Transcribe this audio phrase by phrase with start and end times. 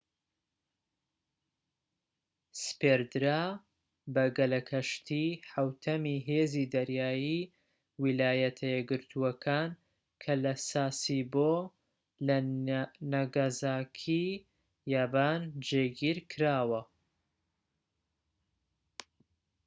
[2.65, 3.41] سپێردرا
[4.13, 7.41] بە گەلەکەشتیی حەوتەمی هێزی دەریایی
[8.03, 9.69] ویلایەتە یەکگرتوەکان
[10.21, 11.55] کە لە ساسیبۆ
[12.27, 12.37] لە
[13.15, 14.31] نەگازاکیی
[14.93, 16.81] یابان جێگیر کراوە